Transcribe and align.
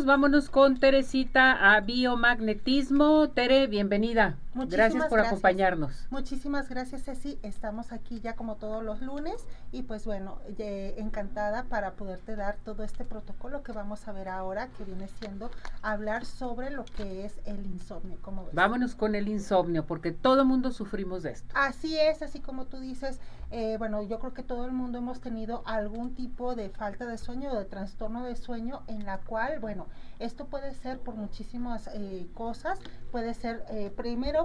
Vámonos 0.00 0.48
con 0.48 0.80
Teresita 0.80 1.74
a 1.74 1.80
biomagnetismo. 1.82 3.28
Tere, 3.28 3.66
bienvenida. 3.66 4.38
Gracias 4.54 5.06
por 5.06 5.20
acompañarnos. 5.20 6.06
Muchísimas 6.10 6.68
gracias, 6.68 7.04
Ceci. 7.04 7.38
Estamos 7.42 7.92
aquí 7.92 8.20
ya 8.20 8.34
como 8.34 8.56
todos 8.56 8.82
los 8.82 9.00
lunes 9.02 9.46
y 9.70 9.82
pues 9.82 10.04
bueno, 10.04 10.38
encantada 10.58 11.64
para 11.64 11.92
poderte 11.92 12.36
dar 12.36 12.56
todo 12.64 12.84
este 12.84 13.04
protocolo 13.04 13.62
que 13.62 13.72
vamos 13.72 14.06
a 14.08 14.12
ver 14.12 14.28
ahora, 14.28 14.68
que 14.78 14.84
viene 14.84 15.08
siendo 15.08 15.50
hablar 15.82 16.24
sobre 16.24 16.70
lo 16.70 16.84
que 16.84 17.24
es 17.24 17.40
el 17.44 17.66
insomnio. 17.66 18.18
¿Cómo 18.22 18.48
Vámonos 18.52 18.94
con 18.94 19.14
el 19.14 19.28
insomnio, 19.28 19.86
porque 19.86 20.12
todo 20.12 20.44
mundo 20.44 20.70
sufrimos 20.70 21.22
de 21.22 21.32
esto. 21.32 21.54
Así 21.54 21.98
es, 21.98 22.22
así 22.22 22.40
como 22.40 22.66
tú 22.66 22.78
dices, 22.78 23.20
eh, 23.50 23.76
bueno, 23.78 24.02
yo 24.02 24.18
creo 24.18 24.32
que 24.32 24.42
todo 24.42 24.64
el 24.64 24.72
mundo 24.72 24.98
hemos 24.98 25.20
tenido 25.20 25.62
algún 25.66 26.14
tipo 26.14 26.54
de 26.54 26.70
falta 26.70 27.04
de 27.04 27.18
sueño 27.18 27.52
o 27.52 27.58
de 27.58 27.66
trastorno 27.66 28.24
de 28.24 28.34
sueño 28.34 28.82
en 28.86 29.04
la 29.04 29.18
cual, 29.18 29.60
bueno, 29.60 29.86
esto 30.18 30.46
puede 30.46 30.72
ser 30.74 30.98
por 30.98 31.16
muchísimas 31.16 31.88
eh, 31.92 32.26
cosas, 32.34 32.78
puede 33.10 33.34
ser 33.34 33.64
eh, 33.68 33.92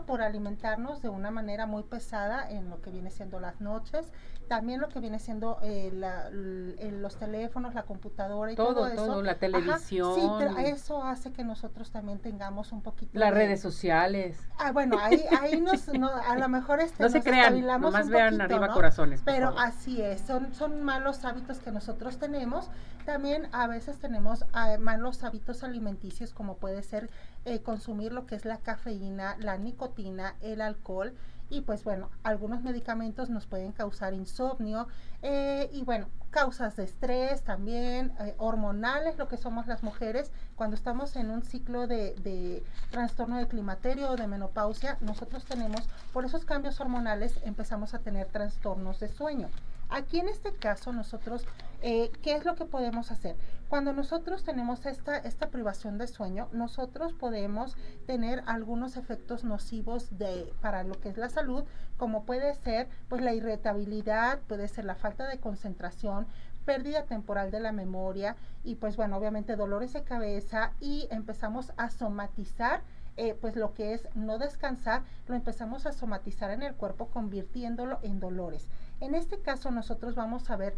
por 0.06 0.22
alimentarnos 0.22 1.02
de 1.02 1.10
una 1.10 1.32
manera 1.32 1.66
muy 1.66 1.84
pesada 1.84 2.50
en 2.50 2.70
lo 2.70 2.82
que 2.82 2.92
viene 2.92 3.10
siendo 3.10 3.40
las 3.40 3.62
noches, 3.62 4.12
también 4.48 4.80
lo 4.80 4.88
que 4.88 5.00
viene 5.00 5.20
siendo 5.20 5.60
los 5.62 7.18
teléfonos, 7.18 7.74
la 7.74 7.84
computadora 7.84 8.52
y 8.52 8.56
todo, 8.56 8.88
eso. 8.88 9.06
Todo, 9.06 9.22
la 9.22 9.36
televisión. 9.36 10.16
sí, 10.16 10.30
eso 10.66 11.04
hace 11.04 11.32
que 11.32 11.44
nosotros 11.44 11.92
también 11.92 12.20
tengamos 12.20 12.72
un 12.72 12.82
poquito 12.82 13.18
Las 13.18 13.34
redes 13.34 13.62
sociales. 13.62 14.40
Ah, 14.58 14.72
bueno, 14.72 14.98
ahí, 15.00 15.24
ahí 15.42 15.62
nos, 15.62 15.90
a 15.90 16.36
lo 16.38 16.50
mejor 16.50 16.80
este, 16.80 17.04
no 17.04 17.10
se 17.10 17.22
crean, 17.22 17.60
nomás 17.82 18.10
vean 18.10 18.40
arriba 18.42 18.70
corazón 18.70 19.08
pero 19.26 19.58
así 19.58 20.02
es, 20.02 20.22
son, 20.22 20.54
son 20.54 20.82
malos 20.84 21.24
hábitos 21.26 21.60
que 21.60 21.72
nosotros 21.72 22.18
tenemos. 22.18 22.70
También 23.06 23.48
a 23.54 23.68
veces 23.68 24.00
tenemos 24.00 24.46
ah, 24.52 24.76
malos 24.80 25.24
hábitos 25.24 25.64
alimenticios 25.64 26.34
como 26.34 26.58
puede 26.58 26.84
ser 26.84 27.10
eh, 27.46 27.62
consumir 27.62 28.12
lo 28.12 28.26
que 28.26 28.36
es 28.36 28.44
la 28.44 28.58
cafeína, 28.58 29.38
la 29.40 29.58
nicotina, 29.58 29.87
el 30.42 30.62
alcohol 30.62 31.14
y 31.50 31.62
pues 31.62 31.84
bueno, 31.84 32.10
algunos 32.24 32.62
medicamentos 32.62 33.30
nos 33.30 33.46
pueden 33.46 33.72
causar 33.72 34.14
insomnio 34.14 34.88
eh, 35.22 35.70
y 35.72 35.84
bueno, 35.84 36.08
causas 36.30 36.76
de 36.76 36.84
estrés 36.84 37.44
también, 37.44 38.14
eh, 38.20 38.36
hormonales, 38.38 39.18
lo 39.18 39.28
que 39.28 39.38
somos 39.38 39.66
las 39.68 39.82
mujeres, 39.82 40.32
cuando 40.56 40.76
estamos 40.76 41.16
en 41.16 41.30
un 41.30 41.44
ciclo 41.44 41.88
de, 41.88 42.16
de, 42.16 42.64
trastorno 42.92 43.38
de 43.38 43.48
climaterio 43.48 44.12
o 44.12 44.16
de 44.16 44.28
menopausia, 44.28 44.98
nosotros 45.00 45.46
tenemos, 45.46 45.82
por 46.12 46.26
esos 46.26 46.44
cambios 46.44 46.80
hormonales, 46.82 47.40
empezamos 47.44 47.94
a 47.94 48.00
tener 48.00 48.28
trastornos 48.28 49.00
de 49.00 49.08
sueño. 49.08 49.50
Aquí 49.90 50.20
en 50.20 50.28
este 50.28 50.54
caso 50.54 50.92
nosotros, 50.92 51.46
eh, 51.82 52.12
¿qué 52.22 52.36
es 52.36 52.46
lo 52.46 52.56
que 52.56 52.66
podemos 52.66 53.12
hacer? 53.12 53.38
Cuando 53.70 53.94
nosotros 53.94 54.44
tenemos 54.44 54.86
esta, 54.86 55.18
esta 55.18 55.50
privación 55.50 55.98
de 55.98 56.08
sueño, 56.08 56.50
nosotros 56.52 57.14
podemos 57.14 57.76
tener 58.06 58.44
algunos 58.48 58.98
efectos 58.98 59.44
nocivos 59.44 60.18
de, 60.18 60.54
para 60.62 60.84
lo 60.84 61.00
que 61.00 61.10
es 61.10 61.18
la 61.18 61.30
salud, 61.30 61.64
como 61.98 62.26
puede 62.26 62.54
ser 62.56 62.90
pues 63.08 63.22
la 63.22 63.34
irritabilidad, 63.34 64.40
puede 64.48 64.68
ser 64.68 64.86
la 64.86 64.96
falta 64.96 65.28
de 65.28 65.40
concentración, 65.40 66.28
pérdida 66.66 67.06
temporal 67.06 67.50
de 67.50 67.62
la 67.62 67.72
memoria 67.72 68.36
y 68.64 68.76
pues 68.76 68.98
bueno, 68.98 69.16
obviamente 69.16 69.56
dolores 69.56 69.94
de 69.94 70.04
cabeza 70.04 70.74
y 70.82 71.08
empezamos 71.12 71.72
a 71.78 71.90
somatizar 71.90 72.82
eh, 73.16 73.36
pues 73.40 73.56
lo 73.56 73.74
que 73.74 73.94
es 73.94 74.08
no 74.14 74.38
descansar, 74.38 75.02
lo 75.28 75.34
empezamos 75.34 75.88
a 75.88 75.92
somatizar 75.92 76.52
en 76.52 76.62
el 76.62 76.76
cuerpo 76.76 77.08
convirtiéndolo 77.08 77.98
en 78.04 78.20
dolores. 78.20 78.68
En 79.00 79.16
este 79.16 79.40
caso 79.40 79.72
nosotros 79.72 80.16
vamos 80.16 80.50
a 80.50 80.56
ver 80.56 80.76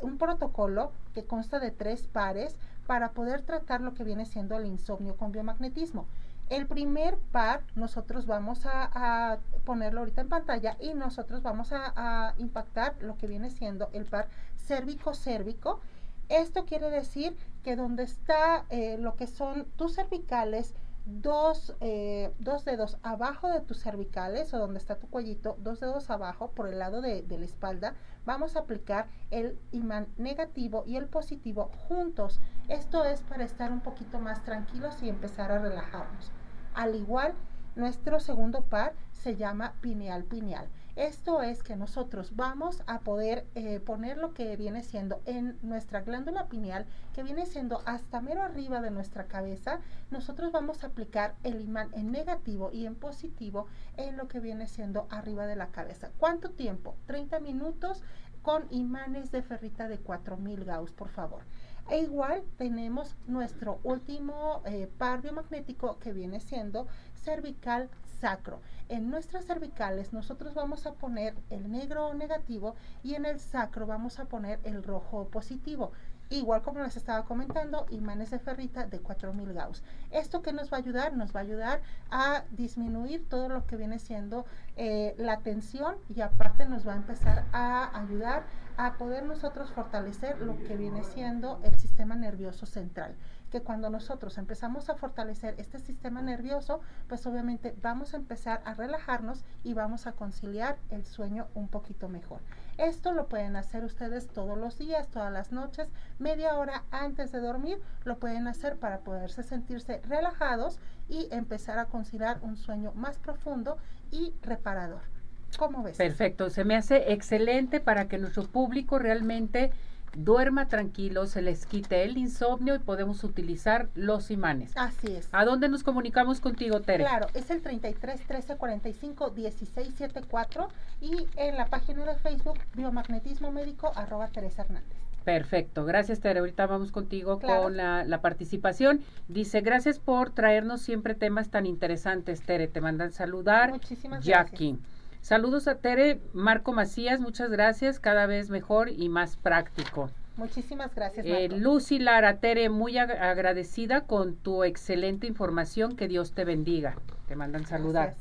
un 0.00 0.18
protocolo 0.18 0.92
que 1.14 1.24
consta 1.24 1.58
de 1.58 1.70
tres 1.70 2.06
pares 2.06 2.56
para 2.86 3.12
poder 3.12 3.42
tratar 3.42 3.80
lo 3.80 3.94
que 3.94 4.04
viene 4.04 4.26
siendo 4.26 4.56
el 4.56 4.66
insomnio 4.66 5.16
con 5.16 5.32
biomagnetismo. 5.32 6.06
El 6.48 6.66
primer 6.66 7.18
par 7.18 7.64
nosotros 7.74 8.26
vamos 8.26 8.66
a, 8.66 9.38
ponerlo 9.64 10.00
ahorita 10.00 10.20
en 10.20 10.28
pantalla 10.28 10.76
y 10.78 10.94
nosotros 10.94 11.42
vamos 11.42 11.72
a, 11.72 12.34
impactar 12.38 12.94
lo 13.00 13.16
que 13.16 13.26
viene 13.26 13.50
siendo 13.50 13.88
el 13.92 14.04
par 14.04 14.28
cérvico-cérvico. 14.56 15.80
Esto 16.28 16.64
quiere 16.64 16.90
decir 16.90 17.36
que 17.64 17.74
donde 17.74 18.04
está 18.04 18.64
eh, 18.70 18.96
lo 18.98 19.16
que 19.16 19.26
son 19.26 19.64
tus 19.76 19.94
cervicales, 19.94 20.74
dos, 21.06 21.74
eh, 21.80 22.34
dos 22.40 22.64
dedos 22.64 22.98
abajo 23.02 23.48
de 23.48 23.60
tus 23.60 23.80
cervicales 23.80 24.52
o 24.52 24.58
donde 24.58 24.78
está 24.78 24.96
tu 24.96 25.08
cuellito, 25.08 25.56
dos 25.60 25.80
dedos 25.80 26.10
abajo 26.10 26.50
por 26.50 26.68
el 26.68 26.80
lado 26.80 27.00
de, 27.00 27.22
de, 27.22 27.38
la 27.38 27.44
espalda, 27.44 27.94
vamos 28.24 28.56
a 28.56 28.60
aplicar 28.60 29.08
el 29.30 29.58
imán 29.70 30.08
negativo 30.16 30.82
y 30.86 30.96
el 30.96 31.06
positivo 31.06 31.70
juntos. 31.88 32.40
Esto 32.68 33.04
es 33.04 33.22
para 33.22 33.44
estar 33.44 33.70
un 33.70 33.80
poquito 33.80 34.18
más 34.18 34.44
tranquilos 34.44 35.00
y 35.02 35.08
empezar 35.08 35.52
a 35.52 35.60
relajarnos. 35.60 36.32
Al 36.74 36.96
igual, 36.96 37.34
nuestro 37.76 38.20
segundo 38.20 38.62
par 38.62 38.94
se 39.12 39.36
llama 39.36 39.74
pineal 39.80 40.24
pineal. 40.24 40.68
Esto 40.96 41.42
es 41.42 41.62
que 41.62 41.76
nosotros 41.76 42.36
vamos 42.36 42.82
a 42.86 43.00
poder 43.00 43.46
eh, 43.54 43.80
poner 43.80 44.16
lo 44.16 44.32
que 44.32 44.56
viene 44.56 44.82
siendo 44.82 45.20
en 45.26 45.58
nuestra 45.60 46.00
glándula 46.00 46.48
pineal, 46.48 46.86
que 47.14 47.22
viene 47.22 47.44
siendo 47.44 47.82
hasta 47.84 48.22
mero 48.22 48.42
arriba 48.42 48.80
de 48.80 48.90
nuestra 48.90 49.26
cabeza. 49.26 49.80
Nosotros 50.10 50.52
vamos 50.52 50.82
a 50.82 50.86
aplicar 50.86 51.34
el 51.44 51.60
imán 51.60 51.90
en 51.92 52.12
negativo 52.12 52.70
y 52.72 52.86
en 52.86 52.94
positivo 52.94 53.66
en 53.98 54.16
lo 54.16 54.26
que 54.26 54.40
viene 54.40 54.68
siendo 54.68 55.06
arriba 55.10 55.46
de 55.46 55.56
la 55.56 55.68
cabeza. 55.68 56.10
¿Cuánto 56.16 56.52
tiempo? 56.52 56.96
30 57.06 57.40
minutos 57.40 58.02
con 58.40 58.64
imanes 58.70 59.30
de 59.32 59.42
ferrita 59.42 59.88
de 59.88 59.98
4000 59.98 60.64
Gauss, 60.64 60.92
por 60.92 61.08
favor. 61.10 61.42
E 61.88 62.00
igual 62.00 62.42
tenemos 62.56 63.14
nuestro 63.28 63.78
último 63.84 64.62
eh, 64.64 64.90
par 64.98 65.22
biomagnético 65.22 66.00
que 66.00 66.12
viene 66.12 66.40
siendo 66.40 66.88
cervical 67.26 67.90
sacro. 68.20 68.60
En 68.88 69.10
nuestras 69.10 69.44
cervicales 69.44 70.12
nosotros 70.12 70.54
vamos 70.54 70.86
a 70.86 70.92
poner 70.92 71.34
el 71.50 71.70
negro 71.70 72.14
negativo 72.14 72.76
y 73.02 73.14
en 73.14 73.26
el 73.26 73.40
sacro 73.40 73.86
vamos 73.86 74.20
a 74.20 74.26
poner 74.26 74.60
el 74.62 74.82
rojo 74.82 75.26
positivo. 75.28 75.90
Igual 76.30 76.62
como 76.62 76.80
les 76.80 76.96
estaba 76.96 77.24
comentando, 77.24 77.86
imanes 77.90 78.30
de 78.30 78.38
ferrita 78.38 78.86
de 78.86 79.00
4000 79.00 79.52
Gauss. 79.52 79.82
¿Esto 80.10 80.42
que 80.42 80.52
nos 80.52 80.72
va 80.72 80.78
a 80.78 80.80
ayudar? 80.80 81.16
Nos 81.16 81.34
va 81.34 81.40
a 81.40 81.42
ayudar 81.42 81.82
a 82.10 82.44
disminuir 82.50 83.28
todo 83.28 83.48
lo 83.48 83.66
que 83.66 83.76
viene 83.76 83.98
siendo 83.98 84.44
eh, 84.76 85.14
la 85.18 85.38
tensión 85.38 85.96
y 86.08 86.20
aparte 86.22 86.64
nos 86.66 86.86
va 86.86 86.94
a 86.94 86.96
empezar 86.96 87.44
a 87.52 87.96
ayudar 88.00 88.44
a 88.76 88.94
poder 88.98 89.24
nosotros 89.24 89.70
fortalecer 89.70 90.40
lo 90.40 90.56
que 90.64 90.76
viene 90.76 91.02
siendo 91.02 91.60
el 91.62 91.76
sistema 91.76 92.14
nervioso 92.14 92.66
central. 92.66 93.16
Que 93.50 93.62
cuando 93.62 93.90
nosotros 93.90 94.38
empezamos 94.38 94.90
a 94.90 94.96
fortalecer 94.96 95.54
este 95.58 95.78
sistema 95.78 96.20
nervioso, 96.20 96.80
pues 97.08 97.26
obviamente 97.26 97.74
vamos 97.80 98.12
a 98.12 98.18
empezar 98.18 98.60
a 98.64 98.74
relajarnos 98.74 99.44
y 99.62 99.72
vamos 99.72 100.06
a 100.06 100.12
conciliar 100.12 100.76
el 100.90 101.06
sueño 101.06 101.46
un 101.54 101.68
poquito 101.68 102.08
mejor. 102.08 102.40
Esto 102.76 103.12
lo 103.12 103.28
pueden 103.28 103.56
hacer 103.56 103.84
ustedes 103.84 104.28
todos 104.28 104.58
los 104.58 104.78
días, 104.78 105.08
todas 105.08 105.32
las 105.32 105.52
noches, 105.52 105.88
media 106.18 106.54
hora 106.56 106.84
antes 106.90 107.32
de 107.32 107.40
dormir, 107.40 107.80
lo 108.04 108.18
pueden 108.18 108.48
hacer 108.48 108.78
para 108.78 109.00
poderse 109.00 109.42
sentirse 109.42 110.00
relajados 110.00 110.80
y 111.08 111.28
empezar 111.30 111.78
a 111.78 111.86
conciliar 111.86 112.40
un 112.42 112.56
sueño 112.56 112.92
más 112.94 113.18
profundo 113.18 113.78
y 114.10 114.34
reparador. 114.42 115.15
¿Cómo 115.56 115.82
ves? 115.82 115.96
Perfecto, 115.96 116.50
se 116.50 116.64
me 116.64 116.76
hace 116.76 117.12
excelente 117.12 117.80
para 117.80 118.08
que 118.08 118.18
nuestro 118.18 118.44
público 118.44 118.98
realmente 118.98 119.70
duerma 120.16 120.66
tranquilo, 120.68 121.26
se 121.26 121.42
les 121.42 121.66
quite 121.66 122.04
el 122.04 122.16
insomnio 122.16 122.74
y 122.74 122.78
podemos 122.78 123.22
utilizar 123.22 123.88
los 123.94 124.30
imanes. 124.30 124.72
Así 124.76 125.08
es. 125.14 125.28
¿A 125.32 125.44
dónde 125.44 125.68
nos 125.68 125.82
comunicamos 125.82 126.40
contigo, 126.40 126.80
Tere? 126.80 127.04
Claro, 127.04 127.26
es 127.34 127.50
el 127.50 127.62
33 127.62 128.20
13 128.26 128.56
45 128.56 129.30
16 129.30 129.94
74 129.94 130.68
y 131.00 131.26
en 131.36 131.56
la 131.56 131.66
página 131.66 132.04
de 132.04 132.14
Facebook 132.16 132.58
Biomagnetismo 132.74 133.52
Médico 133.52 133.92
arroba 133.94 134.28
Teresa 134.28 134.62
Hernández. 134.62 134.96
Perfecto, 135.24 135.84
gracias 135.84 136.20
Tere. 136.20 136.38
Ahorita 136.38 136.66
vamos 136.66 136.92
contigo 136.92 137.40
con 137.40 137.76
la, 137.76 138.04
la, 138.04 138.20
participación. 138.20 139.00
Dice, 139.26 139.60
gracias 139.60 139.98
por 139.98 140.30
traernos 140.30 140.80
siempre 140.82 141.16
temas 141.16 141.50
tan 141.50 141.66
interesantes, 141.66 142.42
Tere. 142.42 142.68
Te 142.68 142.80
mandan 142.80 143.12
saludar. 143.12 143.70
Muchísimas 143.70 144.24
Jackie. 144.24 144.74
gracias. 144.74 144.95
Saludos 145.26 145.66
a 145.66 145.78
Tere, 145.78 146.20
Marco 146.34 146.72
Macías, 146.72 147.18
muchas 147.18 147.50
gracias, 147.50 147.98
cada 147.98 148.26
vez 148.26 148.48
mejor 148.48 148.90
y 148.90 149.08
más 149.08 149.36
práctico. 149.36 150.08
Muchísimas 150.36 150.94
gracias. 150.94 151.26
Eh, 151.26 151.48
Lucy 151.48 151.98
Lara, 151.98 152.38
Tere, 152.38 152.68
muy 152.68 152.96
agradecida 152.96 154.02
con 154.02 154.36
tu 154.36 154.62
excelente 154.62 155.26
información, 155.26 155.96
que 155.96 156.06
Dios 156.06 156.30
te 156.30 156.44
bendiga. 156.44 156.94
Te 157.26 157.34
mandan 157.34 157.66
saludar. 157.66 158.14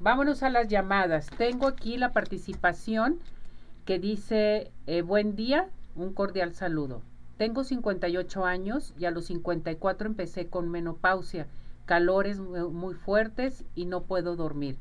Vámonos 0.00 0.42
a 0.42 0.50
las 0.50 0.66
llamadas. 0.66 1.28
Tengo 1.38 1.68
aquí 1.68 1.96
la 1.96 2.10
participación 2.10 3.20
que 3.84 4.00
dice, 4.00 4.72
eh, 4.88 5.02
buen 5.02 5.36
día, 5.36 5.68
un 5.94 6.12
cordial 6.12 6.56
saludo. 6.56 7.02
Tengo 7.36 7.62
58 7.62 8.44
años 8.44 8.94
y 8.98 9.04
a 9.04 9.12
los 9.12 9.26
54 9.26 10.08
empecé 10.08 10.48
con 10.48 10.68
menopausia, 10.68 11.46
calores 11.86 12.40
muy 12.40 12.94
fuertes 12.94 13.64
y 13.76 13.84
no 13.84 14.02
puedo 14.02 14.34
dormir. 14.34 14.76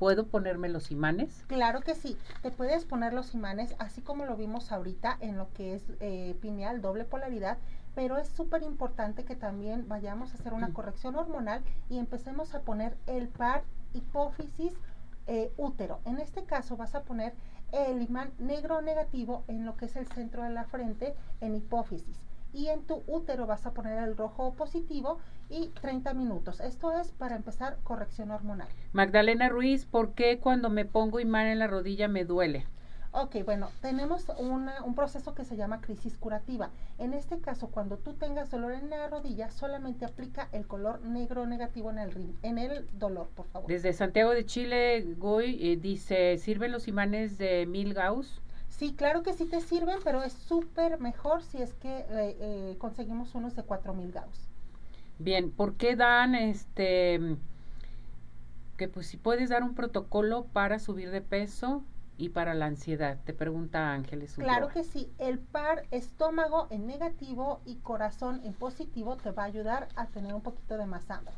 ¿Puedo 0.00 0.28
ponerme 0.28 0.70
los 0.70 0.90
imanes? 0.90 1.44
Claro 1.46 1.82
que 1.82 1.94
sí, 1.94 2.16
te 2.40 2.50
puedes 2.50 2.86
poner 2.86 3.12
los 3.12 3.34
imanes 3.34 3.76
así 3.78 4.00
como 4.00 4.24
lo 4.24 4.34
vimos 4.34 4.72
ahorita 4.72 5.18
en 5.20 5.36
lo 5.36 5.52
que 5.52 5.74
es 5.74 5.82
eh, 6.00 6.34
pineal, 6.40 6.80
doble 6.80 7.04
polaridad, 7.04 7.58
pero 7.94 8.16
es 8.16 8.26
súper 8.28 8.62
importante 8.62 9.26
que 9.26 9.36
también 9.36 9.86
vayamos 9.88 10.32
a 10.32 10.38
hacer 10.38 10.54
una 10.54 10.72
corrección 10.72 11.16
hormonal 11.16 11.62
y 11.90 11.98
empecemos 11.98 12.54
a 12.54 12.62
poner 12.62 12.96
el 13.06 13.28
par 13.28 13.62
hipófisis 13.92 14.72
eh, 15.26 15.52
útero. 15.58 16.00
En 16.06 16.18
este 16.18 16.44
caso 16.44 16.78
vas 16.78 16.94
a 16.94 17.02
poner 17.02 17.34
el 17.70 18.00
imán 18.00 18.32
negro 18.38 18.80
negativo 18.80 19.44
en 19.48 19.66
lo 19.66 19.76
que 19.76 19.84
es 19.84 19.96
el 19.96 20.06
centro 20.06 20.44
de 20.44 20.50
la 20.50 20.64
frente 20.64 21.14
en 21.42 21.56
hipófisis 21.56 22.29
y 22.52 22.68
en 22.68 22.82
tu 22.82 23.02
útero 23.06 23.46
vas 23.46 23.66
a 23.66 23.72
poner 23.72 24.02
el 24.02 24.16
rojo 24.16 24.54
positivo 24.54 25.18
y 25.48 25.68
30 25.68 26.14
minutos. 26.14 26.60
Esto 26.60 26.92
es 26.92 27.12
para 27.12 27.36
empezar 27.36 27.78
corrección 27.82 28.30
hormonal. 28.30 28.68
Magdalena 28.92 29.48
Ruiz, 29.48 29.86
¿por 29.86 30.14
qué 30.14 30.38
cuando 30.38 30.70
me 30.70 30.84
pongo 30.84 31.20
imán 31.20 31.46
en 31.46 31.58
la 31.58 31.66
rodilla 31.66 32.08
me 32.08 32.24
duele? 32.24 32.66
Ok, 33.12 33.38
bueno, 33.44 33.70
tenemos 33.80 34.26
un 34.38 34.94
proceso 34.94 35.34
que 35.34 35.44
se 35.44 35.56
llama 35.56 35.80
crisis 35.80 36.16
curativa. 36.16 36.70
En 36.98 37.12
este 37.12 37.40
caso, 37.40 37.68
cuando 37.68 37.98
tú 37.98 38.14
tengas 38.14 38.52
dolor 38.52 38.72
en 38.72 38.88
la 38.88 39.08
rodilla, 39.08 39.50
solamente 39.50 40.04
aplica 40.04 40.48
el 40.52 40.68
color 40.68 41.02
negro 41.02 41.44
negativo 41.44 41.90
en 41.90 41.98
el, 41.98 42.34
en 42.42 42.58
el 42.58 42.86
dolor, 43.00 43.28
por 43.34 43.46
favor. 43.46 43.68
Desde 43.68 43.92
Santiago 43.94 44.30
de 44.30 44.46
Chile, 44.46 45.14
Goy 45.18 45.58
eh, 45.60 45.76
dice, 45.76 46.38
¿sirven 46.38 46.70
los 46.70 46.86
imanes 46.86 47.36
de 47.36 47.66
mil 47.66 47.94
Gauss? 47.94 48.40
Sí, 48.80 48.94
claro 48.94 49.22
que 49.22 49.34
sí 49.34 49.44
te 49.44 49.60
sirven, 49.60 49.98
pero 50.02 50.22
es 50.22 50.32
súper 50.32 50.98
mejor 51.00 51.42
si 51.42 51.60
es 51.60 51.74
que 51.74 51.98
eh, 51.98 52.06
eh, 52.40 52.76
conseguimos 52.78 53.34
unos 53.34 53.54
de 53.54 53.62
4000 53.62 54.10
Gauss. 54.10 54.48
Bien, 55.18 55.50
¿por 55.50 55.74
qué 55.74 55.96
dan 55.96 56.34
este 56.34 57.36
que 58.78 58.88
pues 58.88 59.06
si 59.06 59.18
puedes 59.18 59.50
dar 59.50 59.64
un 59.64 59.74
protocolo 59.74 60.46
para 60.54 60.78
subir 60.78 61.10
de 61.10 61.20
peso 61.20 61.84
y 62.16 62.30
para 62.30 62.54
la 62.54 62.64
ansiedad? 62.64 63.18
Te 63.26 63.34
pregunta 63.34 63.92
Ángeles. 63.92 64.36
Claro 64.36 64.68
que 64.68 64.82
sí, 64.82 65.12
el 65.18 65.38
par 65.38 65.82
estómago 65.90 66.66
en 66.70 66.86
negativo 66.86 67.60
y 67.66 67.76
corazón 67.80 68.40
en 68.44 68.54
positivo 68.54 69.18
te 69.18 69.30
va 69.30 69.42
a 69.42 69.46
ayudar 69.46 69.88
a 69.94 70.06
tener 70.06 70.32
un 70.32 70.40
poquito 70.40 70.78
de 70.78 70.86
más 70.86 71.10
hambre. 71.10 71.34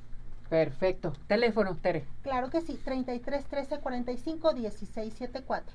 Perfecto. 0.48 1.14
Teléfono, 1.26 1.74
Tere. 1.74 2.04
Claro 2.22 2.50
que 2.50 2.60
sí, 2.60 2.78
33 2.84 3.46
13 3.46 3.80
45 3.80 4.52
16 4.52 5.14
74. 5.14 5.70